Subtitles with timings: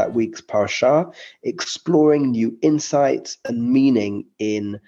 [0.00, 1.12] that week's parsha,
[1.42, 4.80] exploring new insights and meaning in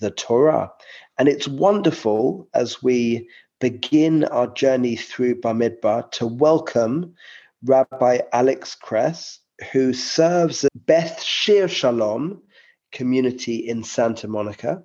[0.00, 0.70] the Torah.
[1.18, 3.28] And it's wonderful as we
[3.60, 7.14] begin our journey through Bamidbar to welcome
[7.64, 9.40] Rabbi Alex Kress,
[9.72, 12.42] who serves Beth Shir Shalom
[12.92, 14.82] community in Santa Monica.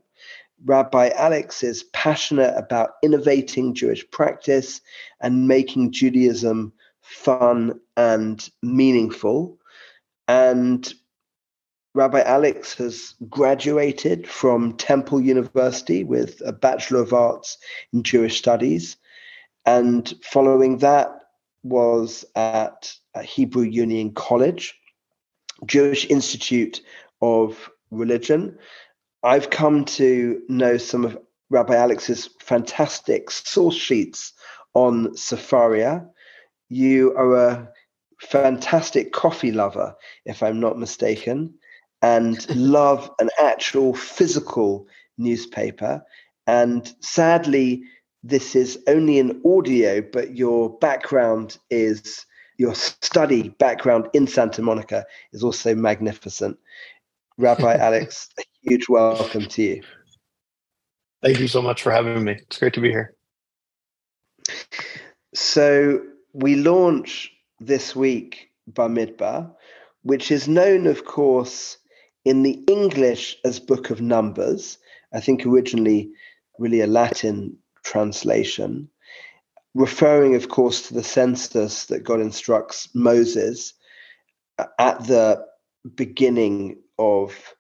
[0.64, 4.82] Rabbi Alex is passionate about innovating Jewish practice
[5.20, 9.60] and making Judaism fun and meaningful.
[10.28, 10.92] And
[11.94, 17.58] Rabbi Alex has graduated from Temple University with a Bachelor of Arts
[17.94, 18.98] in Jewish Studies.
[19.66, 21.15] And following that
[21.66, 22.94] was at
[23.24, 24.80] Hebrew Union College,
[25.66, 26.82] Jewish Institute
[27.22, 28.58] of Religion.
[29.24, 31.18] I've come to know some of
[31.50, 34.34] Rabbi Alex's fantastic source sheets
[34.76, 36.08] on Sefaria.
[36.70, 37.70] You are a
[38.22, 41.56] fantastic coffee lover, if I'm not mistaken,
[42.04, 46.04] and love an actual physical newspaper.
[46.46, 47.86] And sadly,
[48.26, 52.26] this is only an audio, but your background is
[52.58, 56.58] your study background in Santa Monica is also magnificent.
[57.38, 59.84] Rabbi Alex, a huge welcome to you.
[61.22, 62.32] Thank you so much for having me.
[62.32, 63.14] It's great to be here.
[65.36, 66.02] So,
[66.34, 69.54] we launch this week Bamidbar,
[70.02, 71.78] which is known, of course,
[72.24, 74.80] in the English as Book of Numbers.
[75.14, 76.10] I think originally
[76.58, 78.90] really a Latin translation,
[79.74, 83.74] referring, of course, to the census that God instructs Moses
[84.80, 85.46] at the
[85.96, 87.56] beginning of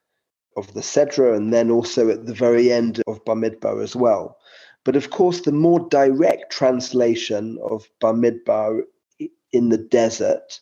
[0.57, 4.37] of the Sedra and then also at the very end of Bamidbar as well.
[4.85, 8.83] But of course, the more direct translation of Bamidbar
[9.51, 10.61] in the desert.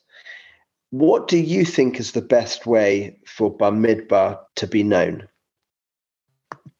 [0.89, 5.27] What do you think is the best way for Bamidbar to be known?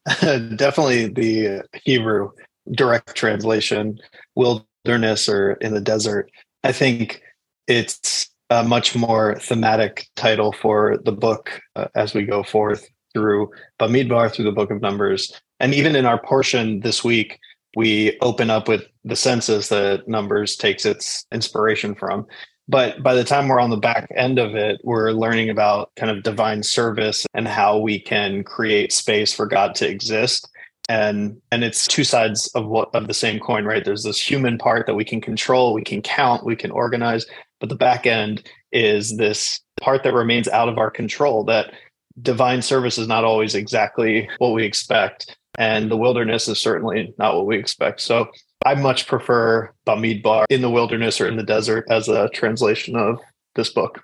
[0.20, 2.30] Definitely the Hebrew
[2.72, 3.98] direct translation,
[4.34, 6.30] wilderness or in the desert.
[6.62, 7.22] I think
[7.66, 13.50] it's a much more thematic title for the book uh, as we go forth through
[13.80, 15.40] Bamidbar, through the book of Numbers.
[15.60, 17.38] And even in our portion this week,
[17.76, 22.26] we open up with the census that numbers takes its inspiration from
[22.66, 26.10] but by the time we're on the back end of it we're learning about kind
[26.10, 30.48] of divine service and how we can create space for god to exist
[30.88, 34.58] and and it's two sides of what of the same coin right there's this human
[34.58, 37.24] part that we can control we can count we can organize
[37.60, 41.72] but the back end is this part that remains out of our control that
[42.20, 47.36] divine service is not always exactly what we expect and the wilderness is certainly not
[47.36, 48.00] what we expect.
[48.00, 48.30] So
[48.64, 53.18] I much prefer Bamidbar in the wilderness or in the desert as a translation of
[53.54, 54.00] this book.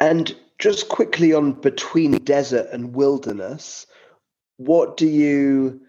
[0.00, 3.86] And just quickly on between desert and wilderness,
[4.60, 5.80] what do you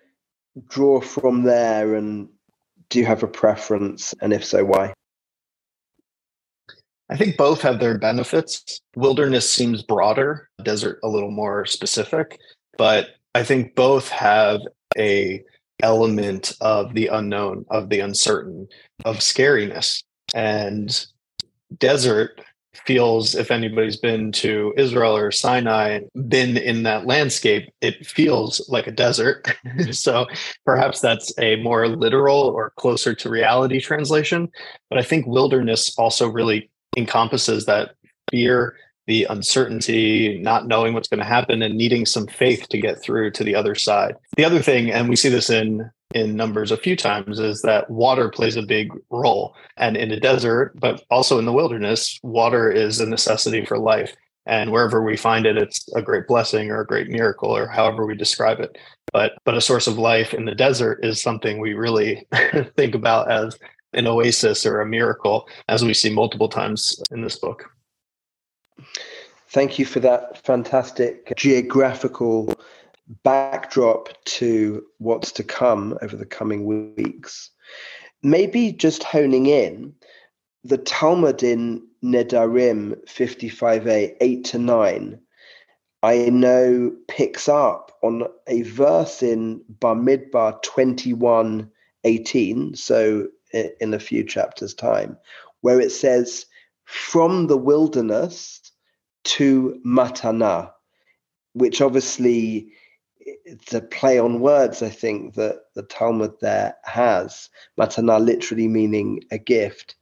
[0.67, 2.29] draw from there and
[2.89, 4.13] do you have a preference?
[4.21, 4.93] And if so why?
[7.09, 8.79] I think both have their benefits.
[8.95, 12.39] Wilderness seems broader desert a little more specific
[12.81, 14.61] but I think both have
[14.97, 15.43] a
[15.83, 18.67] element of the unknown, of the uncertain,
[19.05, 20.03] of scariness.
[20.33, 21.05] And
[21.77, 22.41] desert
[22.73, 28.87] feels, if anybody's been to Israel or Sinai, been in that landscape, it feels like
[28.87, 29.47] a desert.
[29.71, 29.91] Mm-hmm.
[29.91, 30.25] so
[30.65, 34.49] perhaps that's a more literal or closer to reality translation.
[34.89, 37.91] But I think wilderness also really encompasses that
[38.31, 38.75] fear
[39.07, 43.31] the uncertainty, not knowing what's going to happen, and needing some faith to get through
[43.31, 44.15] to the other side.
[44.35, 47.89] The other thing, and we see this in in numbers a few times, is that
[47.89, 49.55] water plays a big role.
[49.77, 54.15] And in the desert, but also in the wilderness, water is a necessity for life.
[54.45, 58.05] And wherever we find it, it's a great blessing or a great miracle, or however
[58.05, 58.77] we describe it.
[59.13, 62.27] But but a source of life in the desert is something we really
[62.75, 63.57] think about as
[63.93, 67.69] an oasis or a miracle, as we see multiple times in this book.
[69.49, 72.53] Thank you for that fantastic geographical
[73.23, 77.51] backdrop to what's to come over the coming weeks.
[78.23, 79.93] Maybe just honing in,
[80.63, 85.19] the Talmud in Nedarim 55a 8 to 9,
[86.03, 91.69] I know picks up on a verse in Bamidbar 21
[92.03, 93.27] 18, so
[93.79, 95.17] in a few chapters' time,
[95.61, 96.45] where it says,
[96.85, 98.71] From the wilderness
[99.23, 100.71] to matana,
[101.53, 102.71] which obviously
[103.45, 107.49] it's a play on words, I think, that the Talmud there has.
[107.79, 109.95] Matana literally meaning a gift.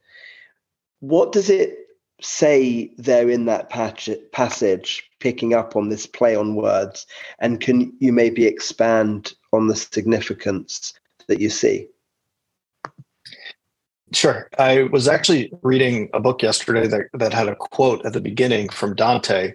[0.99, 1.77] What does it
[2.21, 7.05] say there in that passage, picking up on this play on words?
[7.39, 10.93] And can you maybe expand on the significance
[11.27, 11.87] that you see?
[14.11, 14.49] Sure.
[14.57, 18.69] I was actually reading a book yesterday that, that had a quote at the beginning
[18.69, 19.53] from Dante,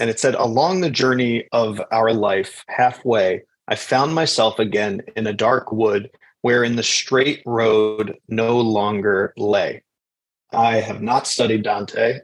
[0.00, 5.26] and it said, Along the journey of our life, halfway, I found myself again in
[5.26, 6.10] a dark wood
[6.40, 9.82] wherein the straight road no longer lay.
[10.52, 12.20] I have not studied Dante.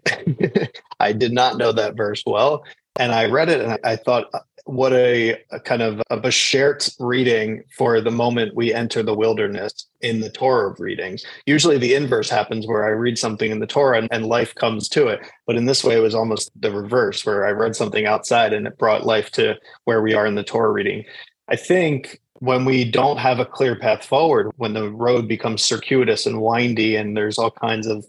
[1.01, 2.65] I did not know that verse well.
[2.99, 4.25] And I read it and I thought,
[4.67, 9.87] what a, a kind of a Beshert reading for the moment we enter the wilderness
[10.01, 11.25] in the Torah of readings.
[11.47, 14.89] Usually the inverse happens where I read something in the Torah and, and life comes
[14.91, 15.21] to it.
[15.47, 18.67] But in this way, it was almost the reverse, where I read something outside and
[18.67, 19.55] it brought life to
[19.85, 21.05] where we are in the Torah reading.
[21.49, 26.27] I think when we don't have a clear path forward, when the road becomes circuitous
[26.27, 28.05] and windy and there's all kinds of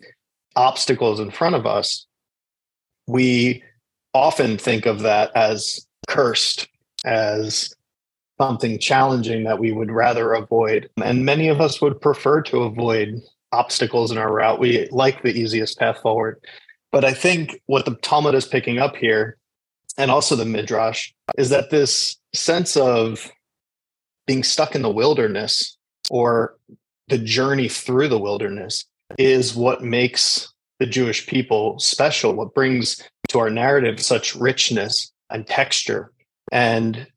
[0.56, 2.08] obstacles in front of us,
[3.06, 3.64] we
[4.16, 6.68] often think of that as cursed
[7.06, 7.74] as
[8.40, 10.90] something challenging that we would rather avoid.
[11.04, 13.22] And many of us would prefer to avoid
[13.52, 14.60] obstacles in our route.
[14.60, 16.40] We like the easiest path forward.
[16.92, 19.38] But I think what the Talmud is picking up here,
[19.98, 23.32] and also the Midrash, is that this sense of
[24.26, 25.78] being stuck in the wilderness
[26.10, 26.56] or
[27.08, 28.86] the journey through the wilderness
[29.18, 35.48] is what makes the Jewish people special, what brings to our narrative such richness and
[35.48, 36.12] texture.
[36.52, 37.08] And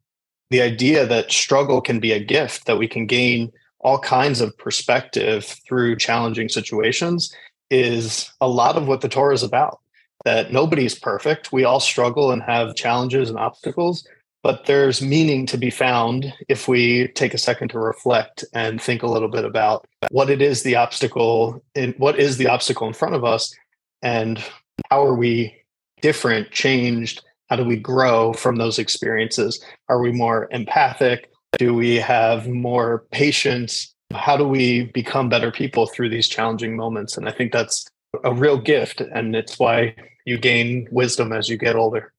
[0.51, 4.57] the idea that struggle can be a gift, that we can gain all kinds of
[4.59, 7.35] perspective through challenging situations,
[7.71, 9.81] is a lot of what the Torah is about.
[10.25, 11.53] That nobody's perfect.
[11.53, 14.07] We all struggle and have challenges and obstacles,
[14.43, 19.03] but there's meaning to be found if we take a second to reflect and think
[19.03, 22.93] a little bit about what it is the obstacle in what is the obstacle in
[22.93, 23.55] front of us
[24.03, 24.43] and
[24.91, 25.55] how are we
[26.01, 29.63] different, changed, how do we grow from those experiences?
[29.89, 31.33] Are we more empathic?
[31.59, 33.93] Do we have more patience?
[34.15, 37.17] How do we become better people through these challenging moments?
[37.17, 37.87] And I think that's
[38.23, 39.01] a real gift.
[39.01, 42.13] And it's why you gain wisdom as you get older.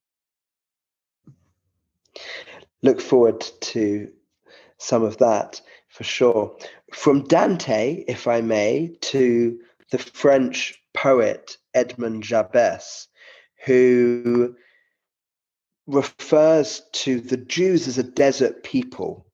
[2.83, 4.11] Look forward to
[4.79, 6.57] some of that for sure.
[6.93, 9.57] From Dante, if I may, to
[9.91, 13.07] the French poet Edmond Jabès,
[13.65, 14.55] who
[15.87, 19.25] refers to the Jews as a desert people.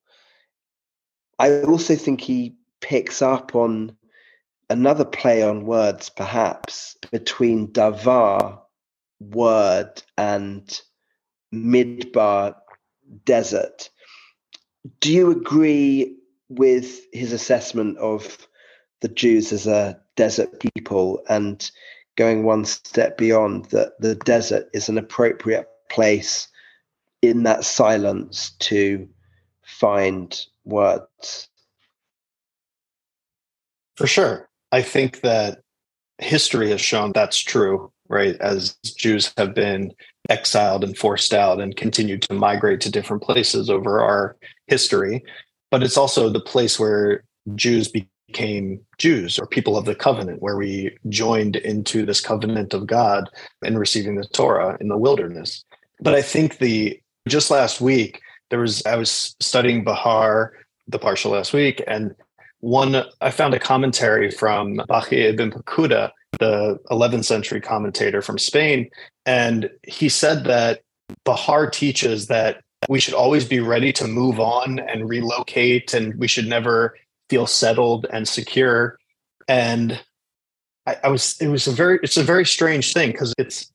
[1.40, 3.96] I also think he picks up on
[4.70, 8.60] another play on words, perhaps, between davar,
[9.20, 10.82] word, and
[11.54, 12.56] midbar,
[13.26, 13.90] desert.
[15.00, 16.18] Do you agree
[16.50, 18.48] with his assessment of
[19.02, 21.70] the Jews as a desert people and
[22.16, 26.48] going one step beyond that the desert is an appropriate place
[27.22, 29.08] in that silence to
[29.64, 31.50] find words.
[33.96, 34.50] For sure.
[34.72, 35.62] I think that
[36.20, 38.36] history has shown that's true, right?
[38.42, 39.94] As Jews have been
[40.30, 44.36] exiled and forced out and continued to migrate to different places over our
[44.68, 45.24] history.
[45.72, 47.24] But it's also the place where
[47.56, 52.88] Jews became Jews or people of the covenant, where we joined into this covenant of
[52.88, 53.30] God
[53.64, 55.64] and receiving the Torah in the wilderness.
[56.00, 60.54] But I think the just last week there was I was studying Bahar
[60.88, 62.16] the parsha last week, and
[62.60, 68.90] one I found a commentary from Bachya ibn Pakuda, the 11th century commentator from Spain,
[69.26, 70.82] and he said that
[71.24, 76.28] Bahar teaches that we should always be ready to move on and relocate, and we
[76.28, 76.96] should never
[77.30, 78.98] feel settled and secure.
[79.48, 80.02] And
[80.86, 83.72] I, I was it was a very it's a very strange thing because it's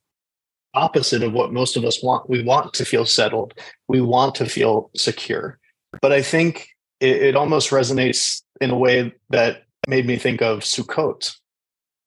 [0.74, 2.28] opposite of what most of us want.
[2.28, 3.54] We want to feel settled.
[3.88, 5.58] We want to feel secure.
[6.00, 6.68] But I think
[7.00, 11.36] it, it almost resonates in a way that made me think of Sukkot,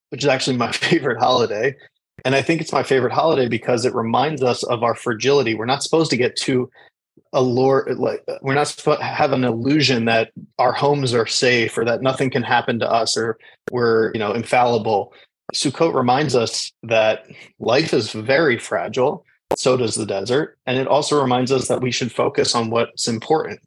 [0.10, 1.76] which is actually my favorite holiday.
[2.24, 5.54] And I think it's my favorite holiday because it reminds us of our fragility.
[5.54, 6.70] We're not supposed to get too
[7.34, 11.84] allure like we're not supposed to have an illusion that our homes are safe or
[11.84, 13.38] that nothing can happen to us or
[13.72, 15.14] we're you know infallible
[15.54, 17.28] Sukkot reminds us that
[17.60, 19.26] life is very fragile.
[19.58, 20.58] So does the desert.
[20.66, 23.60] And it also reminds us that we should focus on what's important.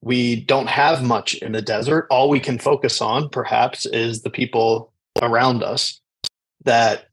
[0.00, 2.06] We don't have much in the desert.
[2.08, 6.00] All we can focus on, perhaps, is the people around us
[6.64, 7.08] that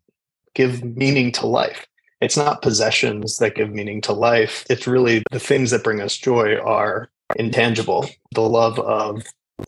[0.53, 1.87] give meaning to life.
[2.21, 4.63] it's not possessions that give meaning to life.
[4.69, 9.23] It's really the things that bring us joy are intangible, the love of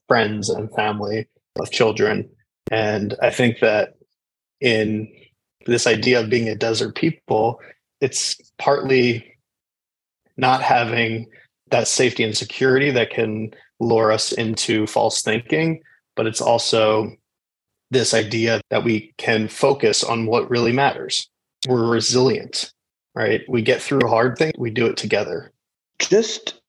[0.08, 1.28] friends and family,
[1.60, 2.30] of children.
[2.72, 3.96] And I think that
[4.64, 5.12] in
[5.66, 7.60] this idea of being a desert people,
[8.02, 9.36] it's partly
[10.38, 11.28] not having
[11.70, 15.82] that safety and security that can lure us into false thinking,
[16.16, 17.12] but it's also
[17.92, 21.30] this idea that we can focus on what really matters.
[21.68, 22.72] We're resilient,
[23.16, 23.42] right?
[23.50, 25.52] We get through hard things, we do it together.
[26.00, 26.62] Just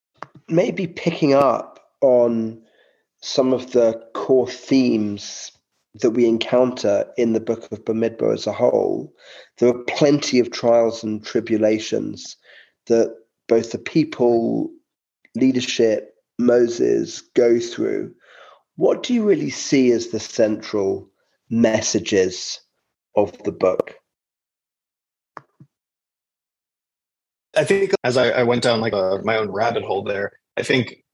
[0.48, 2.60] maybe picking up on
[3.20, 5.52] some of the core themes
[6.00, 9.12] that we encounter in the book of Bamidbar as a whole,
[9.58, 12.36] there are plenty of trials and tribulations
[12.86, 13.14] that
[13.48, 14.70] both the people,
[15.34, 18.12] leadership, Moses go through.
[18.76, 21.08] What do you really see as the central
[21.48, 22.60] messages
[23.14, 23.94] of the book?
[27.56, 30.64] I think as I, I went down like a, my own rabbit hole there, I
[30.64, 31.04] think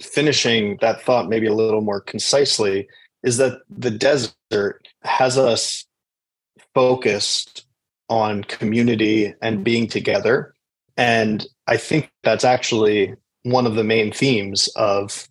[0.00, 2.88] finishing that thought maybe a little more concisely
[3.24, 5.86] is that the desert has us
[6.74, 7.66] focused
[8.08, 10.54] on community and being together.
[10.96, 15.26] And I think that's actually one of the main themes of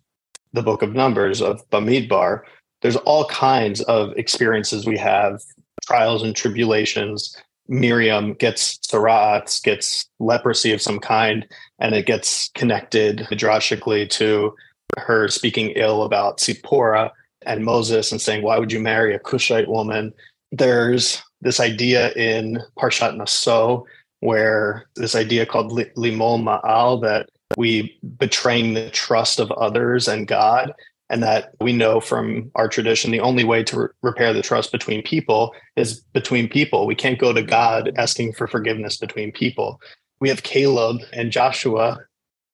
[0.52, 2.42] the book of Numbers, of Bamidbar,
[2.84, 5.40] there's all kinds of experiences we have,
[5.86, 7.34] trials and tribulations.
[7.66, 11.46] Miriam gets tzara'at, gets leprosy of some kind,
[11.78, 14.54] and it gets connected midrashically to
[14.98, 17.10] her speaking ill about Zipporah
[17.46, 20.12] and Moses and saying, Why would you marry a Cushite woman?
[20.52, 23.86] There's this idea in Parshat Naso
[24.20, 30.72] where this idea called limol ma'al that we betraying the trust of others and God
[31.10, 34.72] and that we know from our tradition the only way to re- repair the trust
[34.72, 39.80] between people is between people we can't go to god asking for forgiveness between people
[40.20, 41.98] we have caleb and joshua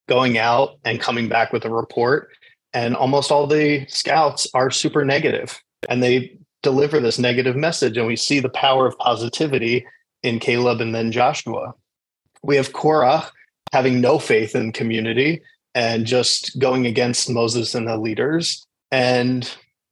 [0.09, 2.29] going out and coming back with a report
[2.73, 8.07] and almost all the scouts are super negative and they deliver this negative message and
[8.07, 9.87] we see the power of positivity
[10.23, 11.75] in caleb and then joshua
[12.43, 13.31] we have korah
[13.73, 15.43] having no faith in community
[15.75, 18.67] and just going against Moses and the leaders.
[18.91, 19.51] And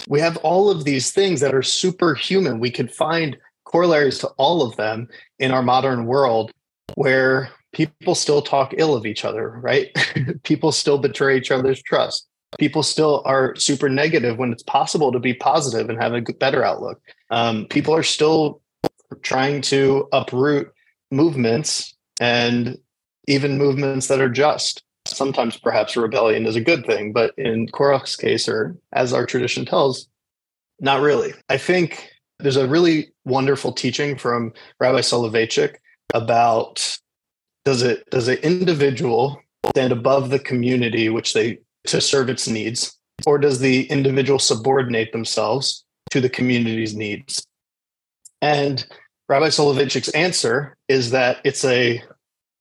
[0.09, 2.59] we have all of these things that are superhuman.
[2.59, 5.09] We could find corollaries to all of them
[5.39, 6.51] in our modern world
[6.95, 9.89] where people still talk ill of each other, right?
[10.43, 12.27] people still betray each other's trust.
[12.59, 16.65] People still are super negative when it's possible to be positive and have a better
[16.65, 17.01] outlook.
[17.31, 18.63] Um, people are still
[19.23, 20.73] trying to uproot
[21.11, 22.79] movements and
[23.27, 28.17] even movements that are just sometimes perhaps rebellion is a good thing, but in Korach's
[28.17, 30.09] case, or as our tradition tells,
[30.81, 31.35] not really.
[31.49, 35.77] I think there's a really wonderful teaching from Rabbi Soloveitchik
[36.15, 36.99] about
[37.65, 42.97] does it does an individual stand above the community which they to serve its needs,
[43.27, 47.45] or does the individual subordinate themselves to the community's needs?
[48.41, 48.87] And
[49.29, 52.03] Rabbi Soloveitchik's answer is that it's a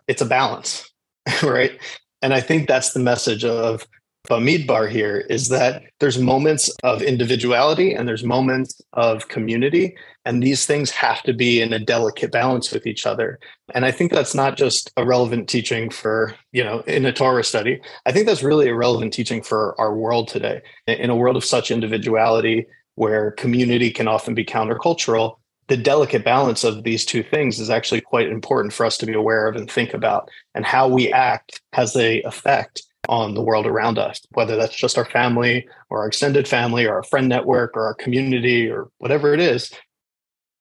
[0.08, 0.90] it's a balance,
[1.44, 1.80] right?
[2.22, 3.86] And I think that's the message of
[4.30, 9.96] Bamidbar here is that there's moments of individuality and there's moments of community.
[10.26, 13.40] And these things have to be in a delicate balance with each other.
[13.74, 17.44] And I think that's not just a relevant teaching for, you know, in a Torah
[17.44, 17.80] study.
[18.06, 20.62] I think that's really a relevant teaching for our world today.
[20.88, 26.64] In a world of such individuality where community can often be countercultural, the delicate balance
[26.64, 29.70] of these two things is actually quite important for us to be aware of and
[29.70, 34.56] think about and how we act has a effect on the world around us whether
[34.56, 38.70] that's just our family or our extended family or our friend network or our community
[38.70, 39.72] or whatever it is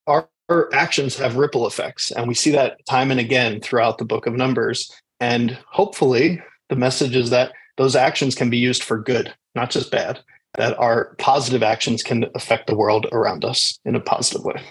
[0.07, 2.11] our, our actions have ripple effects.
[2.11, 4.91] And we see that time and again throughout the book of numbers.
[5.19, 9.91] And hopefully the message is that those actions can be used for good not just
[9.91, 10.19] bad
[10.53, 14.61] that our positive actions can affect the world around us in a positive way.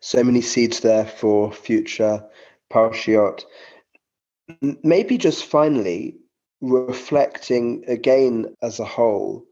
[0.00, 2.24] So many seeds there for future
[2.70, 3.44] parashiot.
[4.60, 6.16] Maybe just finally
[6.60, 9.44] reflecting again as a whole,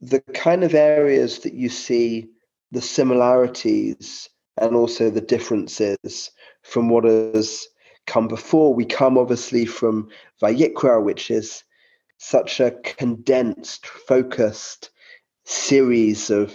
[0.00, 2.28] the kind of areas that you see
[2.72, 4.28] the similarities
[4.58, 6.30] and also the differences
[6.62, 7.66] from what has
[8.06, 8.74] come before.
[8.74, 10.08] We come obviously from
[10.42, 11.62] Vayikra, which is
[12.18, 14.90] such a condensed, focused
[15.44, 16.52] series of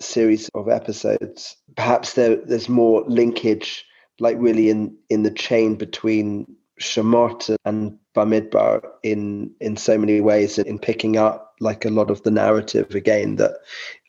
[0.00, 1.56] series of episodes.
[1.76, 3.84] Perhaps there, there's more linkage,
[4.20, 10.58] like really in, in the chain between Shemot and Bamidbar in in so many ways,
[10.58, 13.52] in picking up like a lot of the narrative again that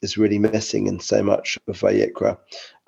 [0.01, 2.37] is really missing in so much of Vayikra.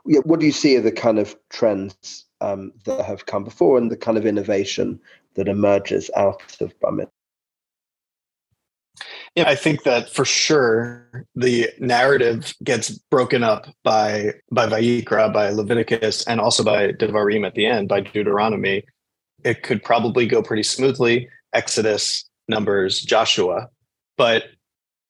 [0.03, 3.91] what do you see are the kind of trends um, that have come before and
[3.91, 4.99] the kind of innovation
[5.35, 7.09] that emerges out of Bamidbar?
[9.35, 15.49] Yeah, I think that for sure the narrative gets broken up by by Vayikra, by
[15.49, 18.83] Leviticus, and also by Devarim at the end, by Deuteronomy.
[19.43, 21.29] It could probably go pretty smoothly.
[21.53, 23.69] Exodus, Numbers, Joshua,
[24.17, 24.45] but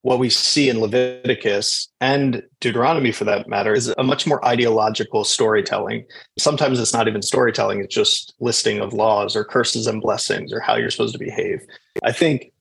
[0.04, 5.24] what we see in Leviticus and Deuteronomy, for that matter, is a much more ideological
[5.24, 6.06] storytelling.
[6.40, 10.60] Sometimes it's not even storytelling, it's just listing of laws or curses and blessings or
[10.60, 11.62] how you're supposed to behave.
[12.04, 12.52] I think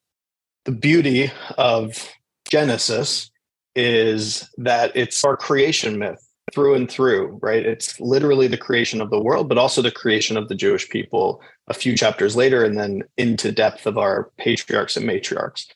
[0.66, 2.10] the beauty of
[2.48, 3.30] Genesis
[3.74, 7.64] is that it's our creation myth through and through, right?
[7.64, 11.40] It's literally the creation of the world, but also the creation of the Jewish people
[11.68, 15.66] a few chapters later, and then into depth of our patriarchs and matriarchs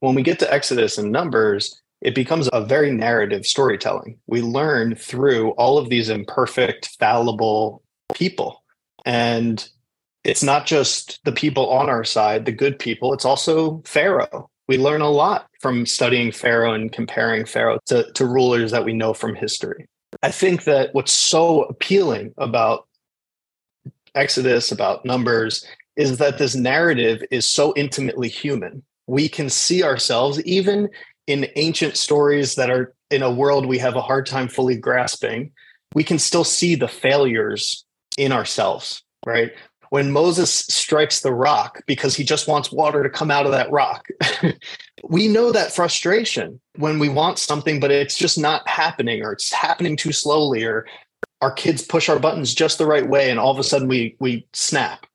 [0.00, 4.18] when we get to Exodus and Numbers, it becomes a very narrative storytelling.
[4.26, 7.82] We learn through all of these imperfect, fallible
[8.14, 8.62] people.
[9.04, 9.68] And
[10.24, 14.50] it's not just the people on our side, the good people, it's also Pharaoh.
[14.68, 18.92] We learn a lot from studying Pharaoh and comparing Pharaoh to, to rulers that we
[18.92, 19.88] know from history.
[20.22, 22.86] I think that what's so appealing about
[24.14, 25.64] Exodus, about Numbers,
[25.96, 28.82] is that this narrative is so intimately human.
[29.06, 30.88] We can see ourselves even
[31.26, 35.52] in ancient stories that are in a world we have a hard time fully grasping.
[35.94, 37.84] We can still see the failures
[38.16, 39.52] in ourselves right
[39.90, 43.70] when moses strikes the rock because he just wants water to come out of that
[43.70, 44.06] rock.
[45.04, 49.52] We know that frustration when we want something but it's just not happening or it's
[49.52, 50.86] happening too slowly or
[51.40, 54.16] our kids push our buttons just the right way and all of a sudden we
[54.18, 55.06] we snap.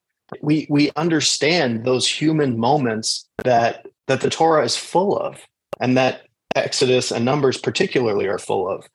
[0.42, 5.42] We we understand those human moments that that the Torah is full of
[5.80, 6.24] and that
[6.56, 8.88] Exodus and Numbers particularly are full of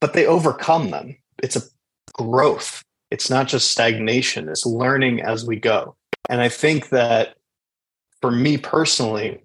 [0.00, 1.16] but they overcome them.
[1.42, 1.62] It's a
[2.14, 5.96] growth it's not just stagnation it's learning as we go
[6.28, 7.34] and i think that
[8.20, 9.42] for me personally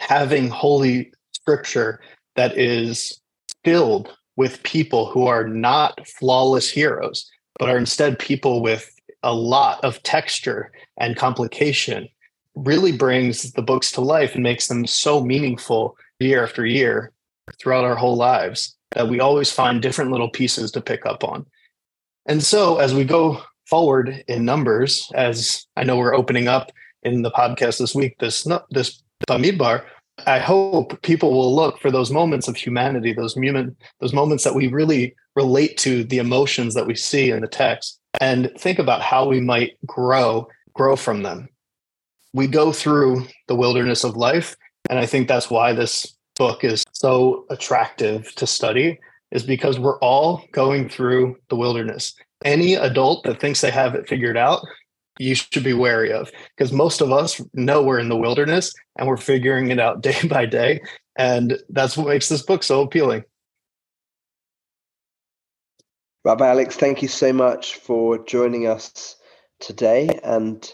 [0.00, 2.00] having holy scripture
[2.36, 3.20] that is
[3.64, 9.82] filled with people who are not flawless heroes but are instead people with a lot
[9.84, 12.08] of texture and complication
[12.54, 17.12] really brings the books to life and makes them so meaningful year after year
[17.58, 21.46] throughout our whole lives that we always find different little pieces to pick up on.
[22.26, 27.22] And so as we go forward in numbers, as I know we're opening up in
[27.22, 29.84] the podcast this week, this this Bamidbar,
[30.26, 34.54] I hope people will look for those moments of humanity, those human, those moments that
[34.54, 39.00] we really relate to the emotions that we see in the text and think about
[39.00, 41.48] how we might grow grow from them.
[42.34, 44.56] We go through the wilderness of life
[44.90, 48.98] and i think that's why this book is so attractive to study
[49.32, 52.14] is because we're all going through the wilderness.
[52.44, 54.62] Any adult that thinks they have it figured out
[55.18, 59.06] you should be wary of because most of us know we're in the wilderness and
[59.06, 60.80] we're figuring it out day by day
[61.16, 63.24] and that's what makes this book so appealing.
[66.24, 69.16] Rabbi Alex, thank you so much for joining us
[69.58, 70.72] today and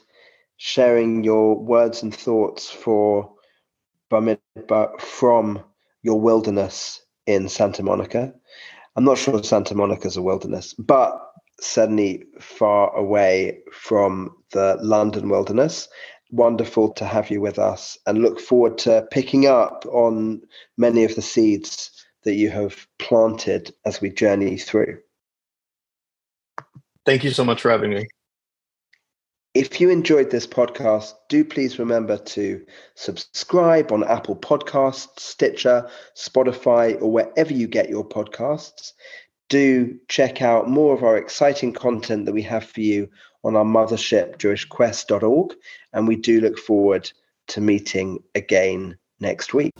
[0.58, 3.32] sharing your words and thoughts for
[5.00, 5.64] from
[6.02, 8.32] your wilderness in Santa Monica.
[8.96, 11.20] I'm not sure Santa Monica is a wilderness, but
[11.60, 15.88] certainly far away from the London wilderness.
[16.30, 20.40] Wonderful to have you with us and look forward to picking up on
[20.78, 21.90] many of the seeds
[22.24, 24.98] that you have planted as we journey through.
[27.04, 28.06] Thank you so much for having me.
[29.58, 37.02] If you enjoyed this podcast, do please remember to subscribe on Apple Podcasts, Stitcher, Spotify,
[37.02, 38.92] or wherever you get your podcasts.
[39.48, 43.08] Do check out more of our exciting content that we have for you
[43.42, 45.56] on our mothership, jewishquest.org.
[45.92, 47.10] And we do look forward
[47.48, 49.72] to meeting again next week.